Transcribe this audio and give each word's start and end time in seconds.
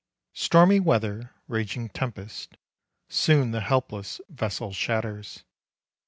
Stormy 0.33 0.79
weather, 0.79 1.31
raging 1.47 1.87
tempest 1.87 2.57
Soon 3.07 3.51
the 3.51 3.61
helpless 3.61 4.19
vessel 4.31 4.73
shatters. 4.73 5.43